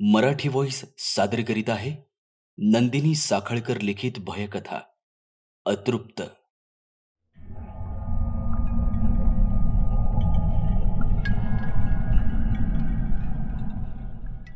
[0.00, 1.96] Marathi voice सादर करीत आहे
[2.58, 4.78] नंदिनी साखळकर लिखित भयकथा.
[5.66, 6.22] अतृप्त.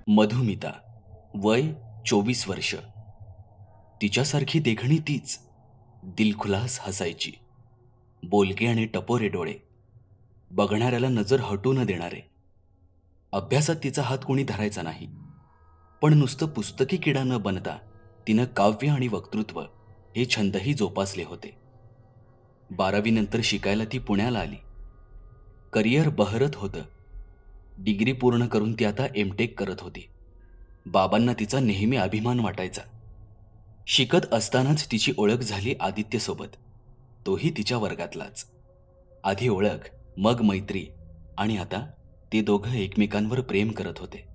[0.09, 0.73] मधुमिता
[1.35, 1.73] वय
[2.07, 2.75] चोवीस वर्ष.
[4.03, 5.39] तिच्यासारखी देखणी तीच.
[6.05, 7.33] दिलखुलास हसायची.
[8.23, 9.55] बोलके आणि टपोरे डोळे.
[10.51, 12.31] बघणाऱ्याला नजर हटू न देणारे.
[13.33, 15.09] अभ्यासात तिचा हात कोणी धरायचा नाही.
[16.03, 17.79] पण नुसतं पुस्तकी किडा न बनता
[18.29, 19.61] तिनं काव्य आणि वक्तृत्व
[20.17, 21.57] हे छंदही जोपासले होते.
[22.71, 24.57] बारावीनंतर शिकायला ती पुण्याला आली.
[25.73, 26.83] करिअर बहरत होतं.
[27.79, 30.09] डिग्री पूर्ण करून ती आता एमटेक करत होती.
[30.87, 32.83] बाबांना तिचा नेहमी अभिमान वाटायचा.
[33.87, 36.57] शिकत असतानाच तिची ओळख झाली आदित्यसोबत.
[37.27, 38.47] तोही तिच्या वर्गातलाच.
[39.25, 40.87] आधी ओळख मग मैत्री
[41.39, 41.91] आणि आता
[42.33, 44.30] ते दोघं एकमेकांवर प्रेम करत होते.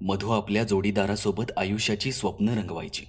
[0.00, 3.04] मधू आपल्या जोडीदारासोबत आयुष्याची स्वप्न रंगवायची.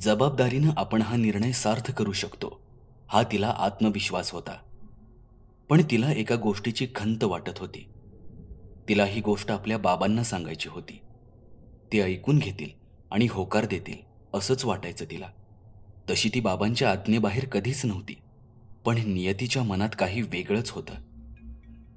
[0.00, 2.60] जबाबदारीनं आपण हा निर्णय सार्थ करू शकतो
[3.08, 4.58] हा तिला आत्मविश्वास होता.
[5.68, 7.88] पण तिला एका गोष्टीची खंत वाटत होती.
[8.88, 11.00] तिला ही गोष्ट आपल्या बाबांना सांगायची होती.
[11.92, 12.68] ते ऐकून घेतील
[13.10, 13.96] आणि होकार देतील
[14.34, 15.28] असंच वाटायचं तिला.
[16.10, 18.16] तशी ती बाबांच्या आज्ञेबाहेर कधीच नव्हती
[18.84, 20.94] पण नियतीच्या मनात काही वेगळंच होतं.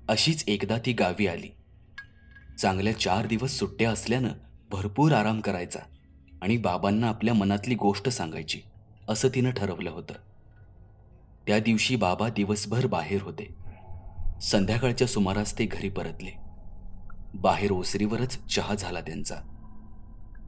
[0.10, 1.50] अशीच एकदा ती गावी आली.
[2.60, 4.30] चांगल्या चार दिवस सुट्ट्या असल्यानं
[4.70, 5.80] भरपूर आराम करायचा
[6.42, 8.62] आणि बाबांना आपल्या मनातली गोष्ट सांगायची
[9.10, 10.14] असं तिनं ठरवलं होतं.
[11.48, 13.56] त्या दिवशी बाबा दिवसभर बाहेर होते.
[14.42, 16.32] संध्याकाळच्या सुमारास ते घरी परतले.
[17.34, 19.36] बाहेर ओसरीवरच चहा झाला त्यांचा.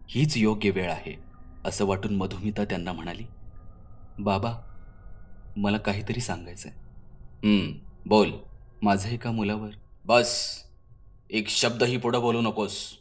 [0.09, 1.19] हीच योग्य वेळ आहे
[1.65, 3.23] असं वाटून मधुमिता त्यांना म्हणाली.
[4.19, 4.53] बाबा
[5.57, 7.71] मला काहीतरी सांगायचं आहे
[8.05, 8.31] बोल.
[8.81, 9.69] माझं एका मुलावर.
[10.05, 10.63] बस.
[11.31, 12.97] एक शब्दही पुढं बोलू नकोस.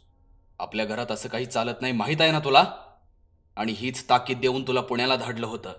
[0.59, 2.65] आपल्या घरात असं काही चालत नाही माहीत आहे ना तुला?
[3.55, 5.73] आणि हीच ताकीद देऊन तुला पुण्याला धाडलं होतं.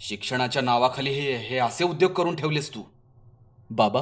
[0.00, 2.82] शिक्षणाच्या नावाखाली हे हे असे उद्योग करून ठेवलेस तू.
[3.70, 4.00] बाबा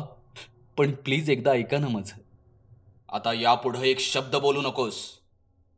[0.77, 2.17] पण प्लीज एकदा ऐका ना माझं.
[3.13, 5.11] आता यापुढं एक शब्द बोलू नकोस.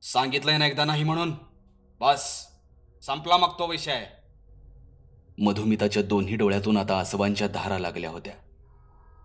[0.03, 1.33] सांगितलंय ना एकदा नाही म्हणून.
[2.01, 2.47] बस
[3.03, 4.07] संपला मग तो विषय.
[5.39, 8.35] मधुमिताच्या दोन्ही डोळ्यातून आता आसवांच्या धारा लागल्या होत्या.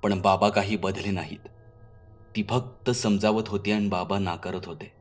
[0.03, 1.47] पण बाबा काही बदले नाहीत.
[2.35, 4.91] ती फक्त समजावत होती आणि बाबा नाकारत होते.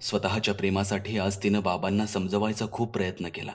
[0.00, 3.52] स्वतःच्या प्रेमासाठी आज तिनं बाबांना समजवायचा खूप प्रयत्न केला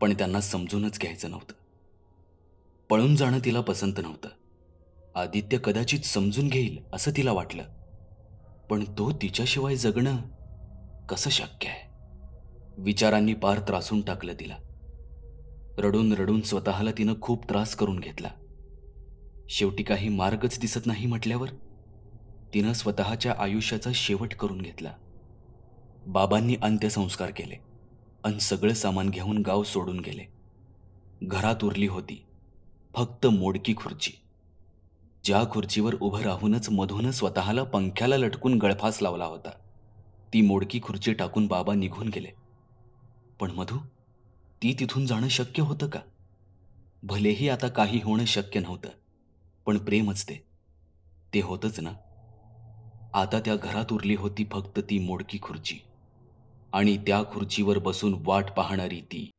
[0.00, 1.54] पण त्यांना समजूनच घ्यायचं नव्हतं.
[2.88, 4.28] पळून जाणं तिला पसंत नव्हतं.
[5.14, 7.62] आदित्य कदाचित समजून घेईल असं तिला वाटलं.
[8.70, 10.16] पण तो तिच्याशिवाय जगणं
[11.08, 11.94] कसं शक्य आहे?
[12.78, 14.56] विचारांनी पार त्रासून टाकलं तिला.
[15.78, 18.28] रडून रडून स्वतःला तिनं खूप त्रास करून घेतला.
[19.48, 21.48] शेवटी काही मार्गच दिसत नाही म्हटल्यावर
[22.56, 24.92] तिनं स्वतःच्या आयुष्याचा शेवट करून घेतला.
[26.06, 27.54] बाबांनी अंत्यसंस्कार केले
[28.24, 30.24] अन सगळं सामान घेऊन गाव सोडून गेले.
[31.22, 32.26] घरात उरली होती
[32.94, 34.12] फक्त मोडकी खुर्ची.
[35.24, 39.50] ज्या खुर्चीवर उभं राहूनच मधून स्वतःला पंख्याला लटकून गळफास लावला होता
[40.32, 42.28] ती मोडकी खुर्ची टाकून बाबा निघून गेले.
[43.40, 43.78] पण मधू
[44.62, 46.00] ती तिथून जाणं शक्य होतं का?
[47.02, 48.88] भलेही आता काही होणं शक्य नव्हतं
[49.66, 50.46] पण प्रेमच ते.
[51.34, 51.90] होतंच होतच ना.
[53.14, 55.76] आता त्या घरात उरली होती फक्त ती मोडकी खुर्ची.
[56.72, 59.30] आणि त्या खुर्चीवर बसून वाट पाहणारी ती.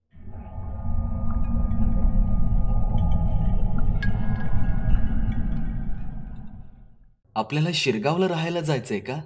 [7.35, 9.21] आपल्याला शिरगावला राहायला जायचंय का?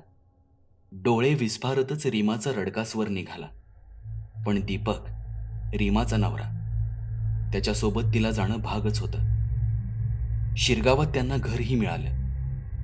[0.91, 3.47] डोळे विस्फारतच रीमाचा रडकासवर निघाला.
[4.45, 4.97] पण दीपक
[5.73, 6.57] रीमाचा नवरा
[7.51, 9.17] त्याच्यासोबत तिला जाणं भागच होतं.
[10.57, 12.21] शिरगावात त्यांना घरही मिळालं.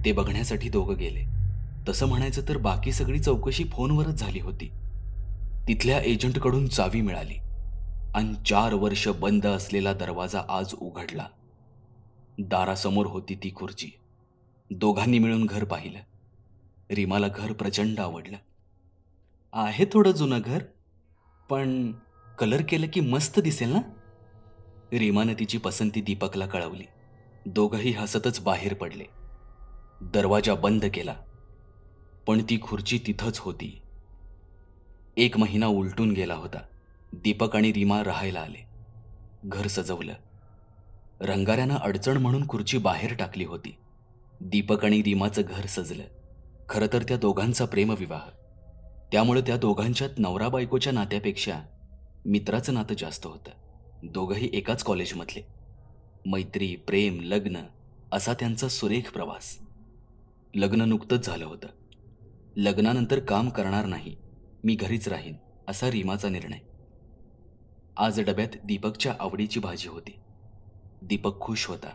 [0.06, 1.37] ते बघण्यासाठी दोघं गेले.
[1.88, 4.72] तसं म्हणायचं तर बाकी सगळी चौकशी फोनवरच झाली होती.
[5.68, 7.34] तिथल्या एजंटकडून चावी मिळाली
[8.16, 11.28] आणि चार वर्ष बंद असलेला दरवाजा आज उघडला.
[12.40, 13.90] दारासमोर होती ती खुर्ची.
[14.72, 16.00] दोघांनी मिळून घर पाहिलं.
[16.92, 18.38] रीमाला घर प्रचंड आवडलं.
[19.54, 20.60] आहे थोडं जुनं घर
[21.50, 21.92] पण
[22.40, 23.80] कलर केलं की मस्त दिसेल ना?
[24.92, 26.84] रीमानं तिची पसंती दीपकला कळवली.
[27.46, 29.04] दोघंही हसतच बाहेर पडले.
[30.02, 31.14] दरवाजा बंद केला.
[32.28, 33.82] पण ती खुर्ची तिथंच होती.
[35.18, 36.58] एक महिना उलटून गेला होता.
[37.14, 38.66] दीपक आणि रीमा राहायला आले.
[39.46, 40.14] घर सजवलं.
[41.22, 43.78] रंगाऱ्यानं अडचण म्हणून खुर्ची बाहेर टाकली होती.
[44.42, 46.04] दीपक आणि रीमाचं घर सजलं.
[46.70, 48.30] खरं तर त्या दोघांचा प्रेमविवाह.
[49.12, 51.62] त्यामुळे त्या दोघांच्यात नवरा बायकोच्या नात्यापेक्षा
[52.26, 53.52] मित्राचं नातं जास्त होतं.
[54.04, 55.42] दोघंही एकाच कॉलेजमधले.
[56.26, 57.58] मैत्री प्रेम लग्न
[58.12, 59.60] असा त्यांचा सुरेख प्रवास.
[60.56, 61.68] लग्न नुकतंच झालं होतं.
[62.60, 64.16] लग्नानंतर काम करणार नाही.
[64.64, 65.36] मी घरीच राहीन
[65.68, 66.58] असा रीमाचा निर्णय.
[67.98, 70.20] आज डब्यात दीपकच्या आवडीची भाजी होती.
[71.02, 71.90] दीपक खुश होता.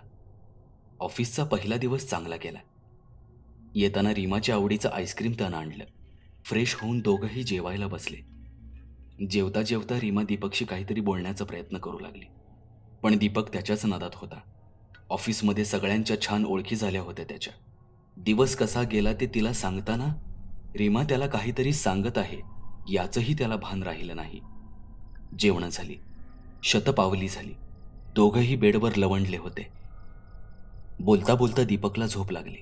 [1.01, 2.59] ऑफिसचा पहिला दिवस चांगला गेला.
[3.75, 5.85] येताना रीमाच्या आवडीचं आईस्क्रीम त्यानं आणलं.
[6.45, 8.17] फ्रेश होऊन दोघंही जेवायला बसले.
[9.27, 12.25] जेवता जेवता रीमा दीपकशी काहीतरी बोलण्याचा प्रयत्न करू लागली.
[13.03, 14.41] पण दीपक त्याच्याच नादात होता.
[15.11, 17.53] ऑफिसमध्ये सगळ्यांच्या छान ओळखी झाल्या होत्या त्याच्या.
[18.17, 20.15] दिवस कसा गेला ते तिला सांगताना
[20.77, 22.41] रीमा त्याला काहीतरी सांगत आहे
[22.93, 24.41] याचंही त्याला भान राहिलं नाही.
[25.39, 25.97] जेवणं झाली
[26.63, 27.53] शतपावली झाली
[28.15, 29.69] दोघंही बेडवर लवंडले होते.
[31.01, 32.57] बोलता बोलता दीपकला झोप लागली.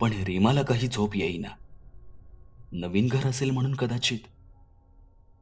[0.00, 1.48] पण रीमाला काही झोप येईना.
[2.72, 4.18] नवीन घर असेल म्हणून कदाचित.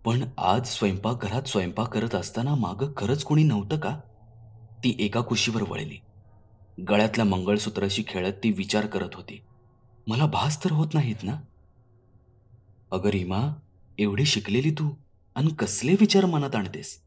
[0.04, 4.00] पण आज स्वयंपाकघरात स्वयंपाक करत असताना मागं खरंच कोणी नव्हतं का?
[4.84, 5.96] ती एका कुशीवर वळली.
[6.88, 9.42] गळ्यातल्या मंगळसूत्राशी खेळत ती विचार करत होती.
[10.06, 11.32] मला भास तर होत नाहीत ना?
[12.92, 13.54] अगं रीमा
[13.98, 14.90] एवढी शिकलेली तू
[15.36, 17.00] आणि कसले विचार मनात आणतेस?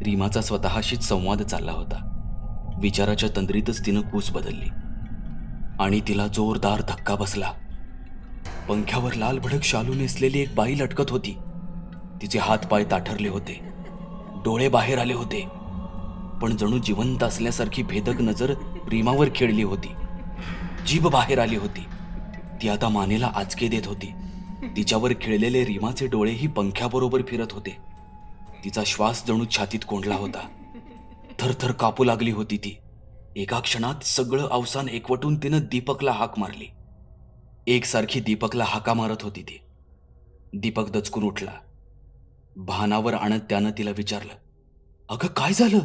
[0.00, 2.10] रीमाचा स्वतःशीच संवाद चालला होता.
[2.80, 4.68] विचाराच्या तंद्रीतच तिनं कूस बदलली.
[5.80, 7.52] आणि तिला जोरदार धक्का बसला.
[8.68, 11.36] पंख्यावर लाल भडक शालू नेसलेली एक बाई लटकत होती.
[12.22, 13.60] तिचे हात पाय ताठरले होते.
[14.44, 15.40] डोळे बाहेर आले होते.
[16.42, 18.54] पण जणू जिवंत असल्यासारखी भेदक नजर
[18.90, 19.88] रीमावर खेळली होती.
[20.86, 21.84] जीभ बाहेर आली होती.
[22.62, 24.12] ती आता मानेला आचके देत होती.
[24.76, 27.76] तिच्यावर खिळलेले रीमाचे डोळेही पंख्याबरोबर फिरत होते.
[28.64, 30.48] तिचा श्वास जणू छातीत कोंडला होता.
[31.38, 32.78] थरथर कापू लागली होती ती.
[33.36, 36.66] एका क्षणात सगळं अवसान एकवटून तिनं दीपकला हाक मारली.
[37.66, 39.60] एकसारखी दीपकला हाका मारत होती ती.
[40.52, 41.52] दीपक दचकून उठला.
[42.56, 44.32] भानावर आणत त्यानं तिला विचारलं
[45.08, 45.78] अगं काय झालं?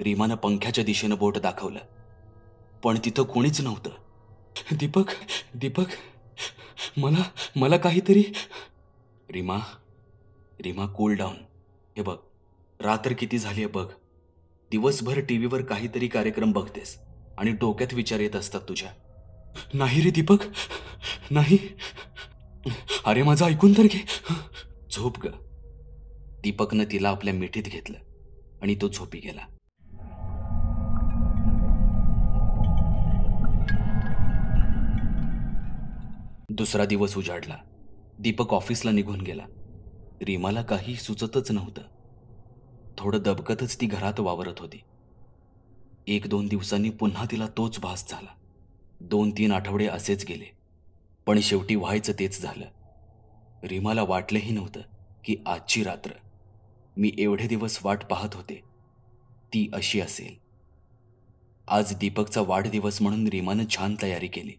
[0.00, 1.78] रीमानं पंख्याच्या दिशेनं बोट दाखवलं.
[2.82, 3.90] पण तिथं कोणीच नव्हतं.
[4.72, 5.04] दीपक
[5.54, 5.84] दीपक
[6.96, 7.22] मला
[7.56, 8.24] मला काहीतरी.
[9.30, 9.58] रीमा
[10.60, 11.36] रीमा कूल डाऊन
[11.96, 12.16] हे बघ
[12.80, 13.86] रात्र किती झाली आहे बघ.
[14.70, 16.98] दिवसभर टी व्हीवर काहीतरी कार्यक्रम बघतेस
[17.38, 18.92] आणि डोक्यात विचार येत असतात तुझ्या.
[19.74, 20.38] नाही रे दीपक
[21.30, 21.58] नाही.
[23.04, 24.04] अरे माझं ऐकून तर घे.
[24.90, 25.30] झोप ग.
[26.42, 27.98] दीपकनं तिला आपल्या मिठीत घेतलं
[28.62, 29.55] आणि तो झोपी गेला.
[36.48, 37.56] दुसरा दिवस उजाडला.
[38.18, 39.46] दीपक ऑफिसला निघून गेला.
[40.22, 41.82] रीमाला काही सुचतच नव्हतं.
[42.98, 44.80] थोडं दबकतच ती घरात वावरत होती.
[46.06, 48.34] एक दोन दिवसांनी पुन्हा तिला तोच भास झाला.
[49.00, 50.44] दोन तीन आठवडे असेच गेले.
[51.26, 52.64] पण शेवटी व्हायचं तेच झालं.
[53.62, 54.80] रीमाला वाटलंही नव्हतं
[55.24, 56.10] की आजची रात्र.
[56.96, 58.62] मी एवढे दिवस वाट पाहत होते.
[59.54, 60.34] ती अशी असेल.
[61.68, 64.52] आज दीपकचा वाढदिवस म्हणून रीमानं छान तयारी केली.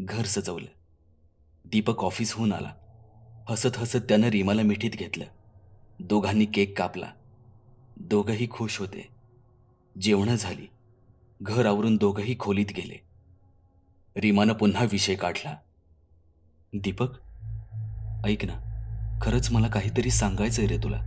[0.00, 0.79] घर सजवलं.
[1.64, 2.70] दीपक ऑफिसहून आला.
[3.48, 5.24] हसत हसत त्यानं रीमाला मिठीत घेतलं.
[6.00, 7.06] दोघांनी केक कापला.
[7.96, 9.08] दोघंही खुश होते.
[10.00, 10.66] जेवणं झाली.
[11.42, 13.02] घर आवरून दोघंही खोलीत गेले.
[14.16, 15.56] रीमानं पुन्हा विषय काढला.
[16.72, 17.08] दीपक
[18.24, 18.66] ऐक ना
[19.22, 20.98] खरंच मला काहीतरी सांगायचंय रे तुला.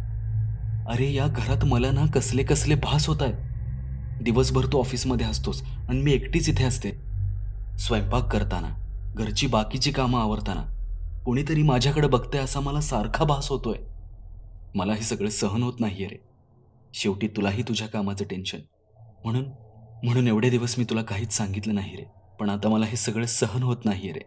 [0.89, 3.53] अरे या घरात मला ना कसले कसले भास होत आहे
[4.23, 6.89] दिवसभर तू ऑफिसमध्ये असतोस आणि मी एकटीच इथे असते.
[7.77, 8.92] स्वयंपाक करताना.
[9.15, 10.65] घरची बाकीची कामं आवरताना
[11.25, 13.77] कोणीतरी माझ्याकडे बघतंय असा मला सारखा भास होतोय.
[14.75, 16.17] मला हे सगळं सहन होत नाहीये रे.
[16.93, 18.59] शेवटी तुलाही तुझ्या कामाचं टेन्शन.
[19.23, 19.45] म्हणून
[20.03, 22.03] म्हणून एवढे दिवस मी तुला काहीच सांगितलं नाही रे
[22.39, 24.21] पण आता मला हे सगळं सहन होत नाहीये रे.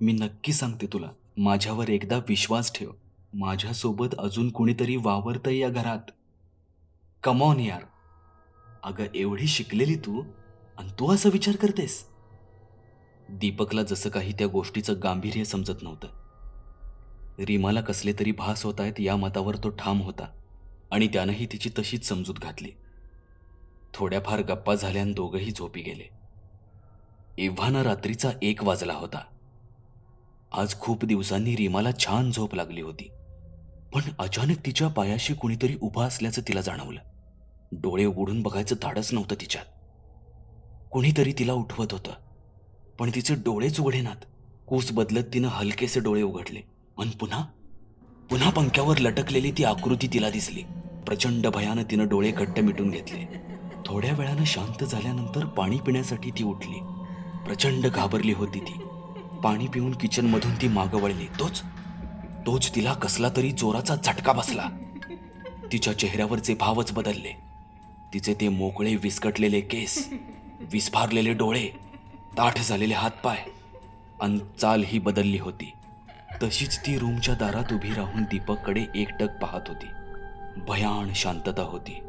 [0.00, 2.90] मी नक्की सांगते तुला माझ्यावर एकदा विश्वास ठेव.
[3.34, 6.10] माझ्यासोबत अजून कोणीतरी वावरतंय या घरात.
[7.22, 7.82] कमॉन यार.
[8.82, 10.22] अगं एवढी शिकलेली तू
[10.78, 12.13] आणि तू असा विचार करतेस?
[13.28, 16.08] दीपकला जसं काही त्या गोष्टीचं गांभीर्य समजत नव्हतं.
[17.38, 20.26] रीमाला कसले तरी भास होत आहेत या मतावर तो ठाम होता
[20.90, 22.70] आणि त्यानंही तिची तशीच समजूत घातली.
[23.94, 26.10] थोड्याफार गप्पा झाल्यान दोघंही झोपी गेले.
[27.38, 29.20] एव्हाना रात्रीचा एक वाजला होता.
[30.52, 33.10] आज खूप दिवसांनी रीमाला छान झोप लागली होती
[33.94, 37.00] पण अचानक तिच्या पायाशी कुणीतरी उभा असल्याचं तिला जाणवलं.
[37.72, 39.64] डोळे उघडून बघायचं धाडस नव्हतं तिच्यात.
[40.92, 42.12] कुणीतरी तिला उठवत होतं.
[42.98, 44.16] पण तिचे डोळेच उघडेनात
[44.66, 46.60] कूस बदलत तिनं हलकेसे डोळे उघडले.
[46.98, 47.44] आणि पुन्हा?
[48.30, 50.62] पुन्हा पंख्यावर लटकलेली ती आकृती तिला दिसली.
[51.06, 53.24] प्रचंड भयानं तिनं डोळे घट्ट मिटून घेतले.
[53.86, 56.78] थोड्या वेळानं शांत झाल्यानंतर पाणी पिण्यासाठी ती उठली.
[57.46, 58.78] प्रचंड घाबरली होती ती.
[59.44, 61.26] पाणी पिऊन किचनमधून ती मागं वळली.
[61.26, 61.62] तोच?
[62.46, 64.68] तोच तिला कसला तरी जोराचा झटका बसला.
[65.72, 67.36] तिच्या चेहऱ्यावरचे भावच बदलले.
[68.14, 70.12] तिचे ते मोकळे विस्कटलेले केस
[70.72, 71.68] विस्फारलेले डोळे
[72.38, 73.44] ताठ झालेले हातपाय
[74.20, 75.72] अन चाल ही बदलली होती.
[76.42, 79.86] तशीच ती रूमच्या दारात उभी राहून दीपककडे एकटक पाहत होती.
[80.68, 82.00] भयान शांतता होती.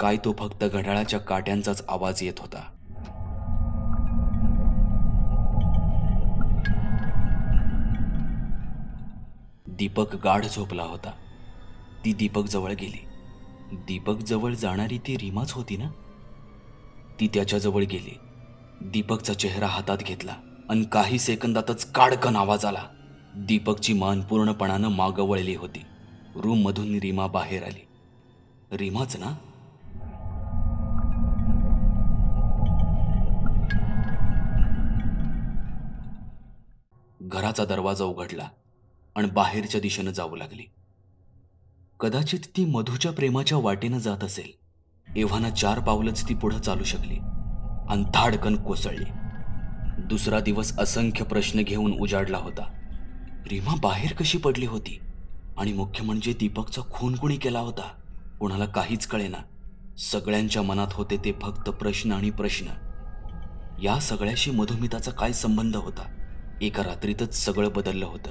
[0.00, 2.72] काय तो फक्त घड्याळाच्या काट्यांचाच आवाज येत होता.
[9.66, 11.10] दीपक गाढ झोपला होता.
[12.04, 13.06] ती दीपक जवळ गेली.
[13.72, 15.88] दीपक जवळ जाणारी ती रीमाच होती ना?
[17.20, 18.18] ती त्याच्याजवळ गेली.
[18.82, 20.34] दीपकचा चेहरा हातात घेतला
[20.68, 22.82] आणि काही सेकंदातच काडकन आवाज आला.
[23.36, 25.84] दीपकची मान पूर्णपणानं मागं वळली होती.
[26.36, 27.86] रूममधून रीमा बाहेर आली.
[28.72, 29.34] रीमाच ना?
[37.20, 38.48] घराचा दरवाजा उघडला
[39.16, 40.62] आणि बाहेरच्या दिशेनं जाऊ लागली.
[42.00, 44.52] कदाचित ती मधूच्या प्रेमाच्या वाटेनं जात असेल.
[45.16, 47.18] एव्हाना चार पावलंच ती पुढं चालू शकली.
[47.90, 49.04] आणि कोसळली.
[49.98, 52.62] दुसरा दिवस असंख्य प्रश्न घेऊन उजाडला होता.
[53.50, 55.00] रीमा बाहेर कशी पडली होती?
[55.58, 57.88] आणि मुख्य म्हणजे दीपकचा खून कुणी केला होता?
[58.40, 59.38] कोणाला काहीच कळेना.
[59.98, 62.66] सगळ्यांच्या मनात होते ते फक्त प्रश्न आणि प्रश्न.
[63.82, 66.16] या सगळ्याशी मधुमिताचा काय संबंध होता?
[66.62, 68.30] एका रात्रीतच सगळं बदललं होतं.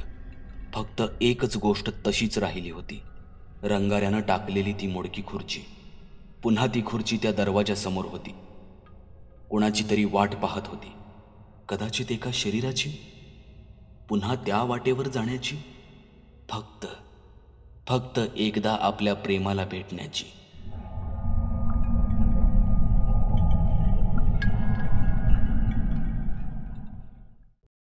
[0.74, 3.02] फक्त एकच गोष्ट तशीच राहिली होती.
[3.64, 5.60] रंगाऱ्यानं टाकलेली ती मोडकी खुर्ची.
[6.44, 8.36] पुन्हा ती खुर्ची त्या दरवाजासमोर होती.
[9.50, 10.92] कोणाची तरी वाट पाहत होती.
[11.70, 12.90] कदाचित एका शरीराची?
[14.10, 15.56] पुन्हा त्या वाटेवर जाण्याची?
[16.50, 16.86] फक्त
[17.88, 20.26] फक्त एकदा आपल्या प्रेमाला भेटण्याची.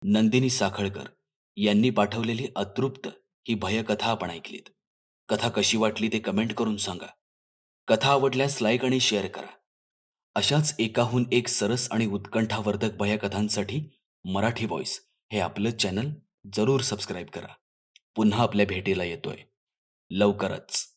[0.03, 1.05] नंदिनी साखळकर
[1.57, 3.07] यांनी पाठवलेली अतृप्त
[3.47, 4.69] ही भयकथा आपण ऐकलीत.
[5.29, 7.07] कथा कशी वाटली ते कमेंट करून सांगा.
[7.87, 9.62] कथा आवडल्यास लाईक आणि शेअर करा.
[10.35, 14.99] अशाच एकाहून एक सरस आणि उत्कंठावर्धक भयकथांसाठी मराठी व्हॉइस
[15.31, 16.09] हे आपलं चॅनल
[16.55, 17.53] जरूर सबस्क्राईब करा.
[18.15, 19.35] पुन्हा आपल्या भेटीला येतोय.
[20.11, 20.92] लवकरच.